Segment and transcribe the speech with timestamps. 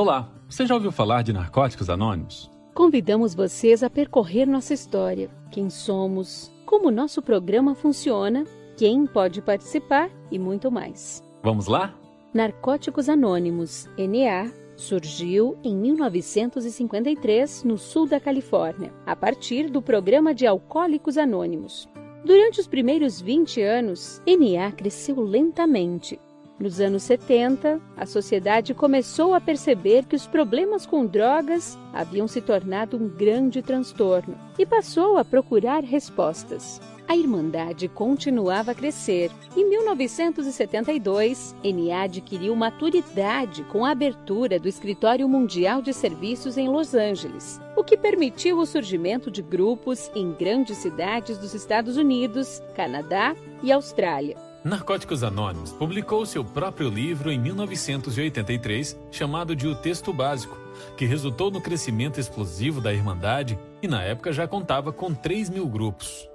[0.00, 2.50] Olá, você já ouviu falar de Narcóticos Anônimos?
[2.72, 8.46] Convidamos vocês a percorrer nossa história, quem somos, como nosso programa funciona,
[8.78, 11.22] quem pode participar e muito mais.
[11.42, 11.94] Vamos lá?
[12.32, 20.46] Narcóticos Anônimos, NA, surgiu em 1953 no sul da Califórnia, a partir do programa de
[20.46, 21.86] Alcoólicos Anônimos.
[22.24, 26.18] Durante os primeiros 20 anos, NA cresceu lentamente,
[26.60, 32.42] nos anos 70, a sociedade começou a perceber que os problemas com drogas haviam se
[32.42, 36.78] tornado um grande transtorno e passou a procurar respostas.
[37.08, 39.32] A Irmandade continuava a crescer.
[39.56, 46.94] Em 1972, NA adquiriu maturidade com a abertura do Escritório Mundial de Serviços em Los
[46.94, 53.34] Angeles, o que permitiu o surgimento de grupos em grandes cidades dos Estados Unidos, Canadá
[53.60, 54.49] e Austrália.
[54.62, 60.54] Narcóticos Anônimos publicou seu próprio livro em 1983, chamado de O Texto Básico,
[60.98, 65.66] que resultou no crescimento explosivo da Irmandade e na época já contava com 3 mil
[65.66, 66.28] grupos.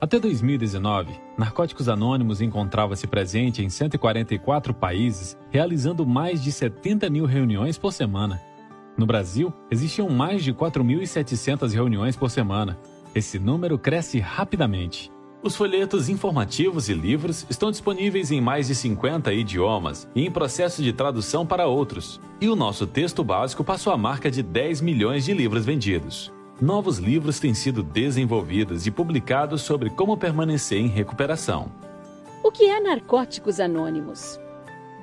[0.00, 7.78] Até 2019, Narcóticos Anônimos encontrava-se presente em 144 países, realizando mais de 70 mil reuniões
[7.78, 8.42] por semana.
[8.98, 12.76] No Brasil, existiam mais de 4.700 reuniões por semana.
[13.14, 15.11] Esse número cresce rapidamente.
[15.44, 20.80] Os folhetos informativos e livros estão disponíveis em mais de 50 idiomas e em processo
[20.80, 22.20] de tradução para outros.
[22.40, 26.32] E o nosso texto básico passou a marca de 10 milhões de livros vendidos.
[26.60, 31.72] Novos livros têm sido desenvolvidos e publicados sobre como permanecer em recuperação.
[32.44, 34.38] O que é Narcóticos Anônimos?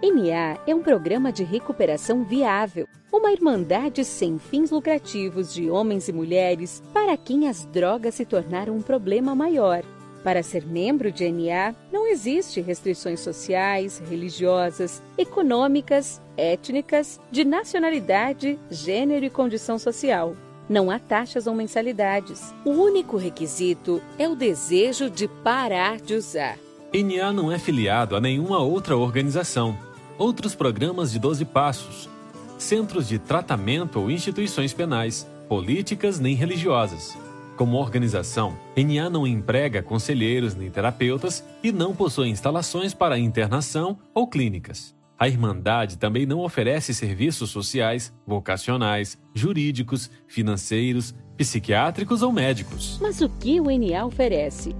[0.02, 6.14] NA é um programa de recuperação viável, uma irmandade sem fins lucrativos de homens e
[6.14, 9.84] mulheres para quem as drogas se tornaram um problema maior
[10.24, 19.26] para ser membro de NA, não existe restrições sociais, religiosas, econômicas, étnicas, de nacionalidade, gênero
[19.26, 20.36] e condição social.
[20.70, 22.54] Não há taxas ou mensalidades.
[22.64, 26.58] O único requisito é o desejo de parar de usar.
[26.94, 29.78] NA não é filiado a nenhuma outra organização,
[30.18, 32.10] outros programas de 12 passos,
[32.58, 37.18] centros de tratamento ou instituições penais, políticas nem religiosas.
[37.60, 44.30] Como organização, NA não emprega conselheiros nem terapeutas e não possui instalações para internação ou
[44.30, 44.96] clínicas.
[45.20, 52.98] A Irmandade também não oferece serviços sociais, vocacionais, jurídicos, financeiros, psiquiátricos ou médicos.
[53.02, 54.74] Mas o que o NA oferece?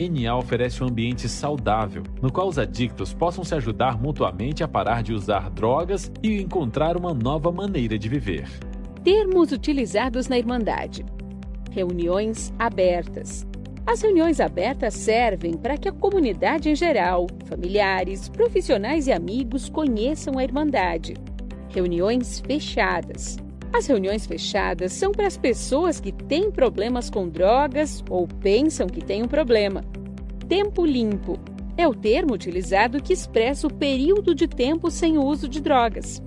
[0.00, 5.02] NA oferece um ambiente saudável, no qual os adictos possam se ajudar mutuamente a parar
[5.02, 8.48] de usar drogas e encontrar uma nova maneira de viver.
[9.04, 11.04] Termos utilizados na Irmandade:
[11.74, 13.44] reuniões abertas.
[13.84, 20.38] As reuniões abertas servem para que a comunidade em geral, familiares, profissionais e amigos conheçam
[20.38, 21.14] a Irmandade.
[21.68, 23.36] Reuniões fechadas.
[23.72, 29.04] As reuniões fechadas são para as pessoas que têm problemas com drogas ou pensam que
[29.04, 29.84] têm um problema.
[30.48, 31.40] Tempo limpo
[31.76, 36.22] é o termo utilizado que expressa o período de tempo sem uso de drogas.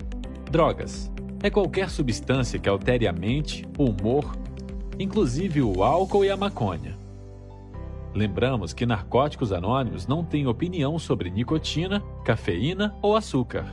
[0.52, 1.10] Drogas
[1.42, 4.36] é qualquer substância que altere a mente, o humor
[5.00, 6.98] inclusive o álcool e a maconha.
[8.14, 13.66] Lembramos que Narcóticos Anônimos não tem opinião sobre nicotina, cafeína ou açúcar.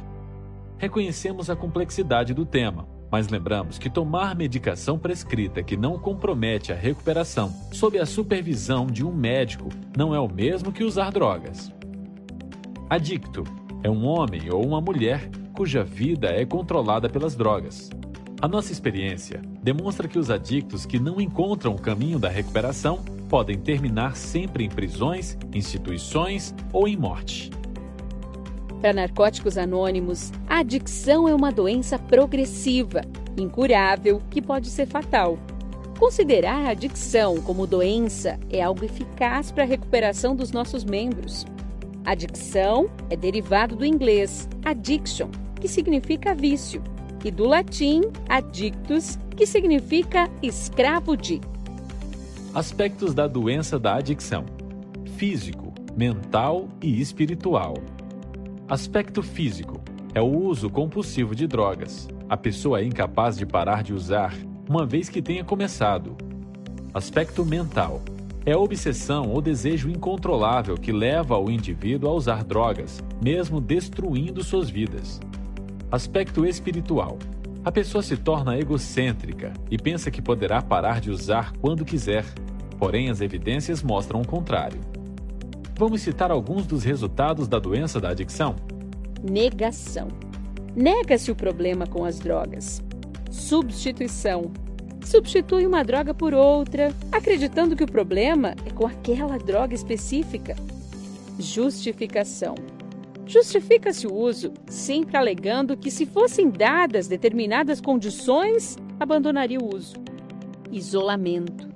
[0.76, 6.76] Reconhecemos a complexidade do tema, mas lembramos que tomar medicação prescrita que não compromete a
[6.76, 11.72] recuperação sob a supervisão de um médico não é o mesmo que usar drogas.
[12.90, 13.44] Adicto
[13.82, 17.88] é um homem ou uma mulher cuja vida é controlada pelas drogas.
[18.44, 23.58] A nossa experiência demonstra que os adictos que não encontram o caminho da recuperação podem
[23.58, 27.50] terminar sempre em prisões, instituições ou em morte.
[28.82, 33.00] Para Narcóticos Anônimos, a adicção é uma doença progressiva,
[33.34, 35.38] incurável, que pode ser fatal.
[35.98, 41.46] Considerar a adicção como doença é algo eficaz para a recuperação dos nossos membros.
[42.04, 46.82] Adicção é derivado do inglês addiction, que significa vício
[47.24, 51.40] e do latim adictus, que significa escravo de.
[52.54, 54.44] Aspectos da doença da adicção:
[55.16, 57.74] físico, mental e espiritual.
[58.68, 59.80] Aspecto físico
[60.14, 62.08] é o uso compulsivo de drogas.
[62.28, 64.34] A pessoa é incapaz de parar de usar,
[64.68, 66.16] uma vez que tenha começado.
[66.92, 68.00] Aspecto mental
[68.46, 74.44] é a obsessão ou desejo incontrolável que leva o indivíduo a usar drogas, mesmo destruindo
[74.44, 75.20] suas vidas.
[75.94, 77.18] Aspecto espiritual.
[77.64, 82.24] A pessoa se torna egocêntrica e pensa que poderá parar de usar quando quiser,
[82.80, 84.80] porém as evidências mostram o contrário.
[85.78, 88.56] Vamos citar alguns dos resultados da doença da adicção?
[89.22, 90.08] Negação.
[90.74, 92.82] Nega-se o problema com as drogas.
[93.30, 94.50] Substituição.
[95.00, 100.56] Substitui uma droga por outra, acreditando que o problema é com aquela droga específica.
[101.38, 102.56] Justificação.
[103.26, 109.94] Justifica-se o uso, sempre alegando que, se fossem dadas determinadas condições, abandonaria o uso.
[110.70, 111.68] Isolamento.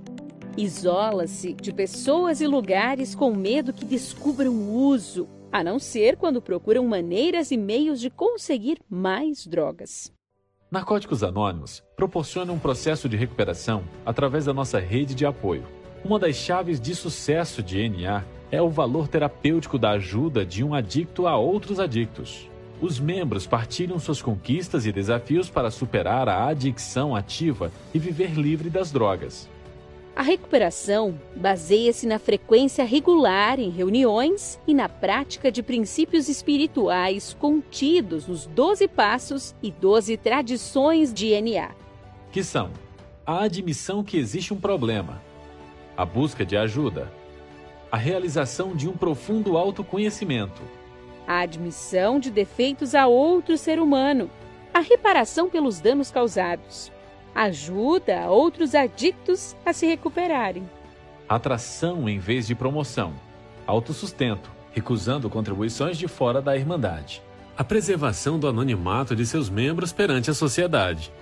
[0.57, 6.43] Isola-se de pessoas e lugares com medo que descubram o uso, a não ser quando
[6.43, 10.13] procuram maneiras e meios de conseguir mais drogas.
[10.71, 15.65] Narcóticos Anônimos proporciona um processo de recuperação através da nossa rede de apoio.
[16.05, 20.75] Uma das chaves de sucesso de NA é o valor terapêutico da ajuda de um
[20.75, 22.49] adicto a outros adictos.
[22.81, 28.71] Os membros partilham suas conquistas e desafios para superar a adicção ativa e viver livre
[28.71, 29.49] das drogas.
[30.15, 38.27] A recuperação baseia-se na frequência regular em reuniões e na prática de princípios espirituais contidos
[38.27, 41.71] nos 12 passos e 12 tradições de NA.
[42.33, 42.71] Que são
[43.25, 45.23] a admissão que existe um problema,
[45.97, 47.13] a busca de ajuda,
[47.91, 50.61] a realização de um profundo autoconhecimento,
[51.27, 54.31] a admissão de defeitos a outro ser humano,
[54.73, 56.91] a reparação pelos danos causados,
[57.35, 60.69] ajuda a outros adictos a se recuperarem.
[61.29, 63.13] Atração em vez de promoção,
[63.67, 67.23] autossustento, recusando contribuições de fora da Irmandade.
[67.57, 71.13] A preservação do anonimato de seus membros perante a sociedade.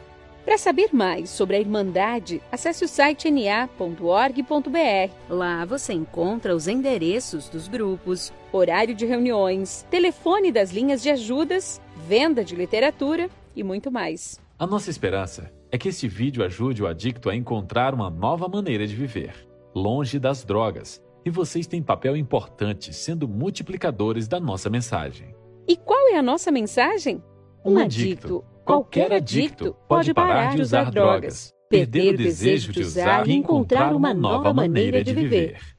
[0.47, 5.13] Para saber mais sobre a Irmandade, acesse o site na.org.br.
[5.29, 11.83] Lá você encontra os endereços dos grupos, horário de reuniões, telefone das linhas de ajudas,
[11.97, 14.41] venda de literatura e muito mais.
[14.57, 18.87] A nossa esperança é que este vídeo ajude o adicto a encontrar uma nova maneira
[18.87, 19.35] de viver,
[19.75, 25.35] longe das drogas, e vocês têm papel importante sendo multiplicadores da nossa mensagem.
[25.67, 27.21] E qual é a nossa mensagem?
[27.65, 33.33] Um adicto, qualquer adicto, pode parar de usar drogas, perder o desejo de usar e
[33.33, 35.76] encontrar uma nova maneira de viver.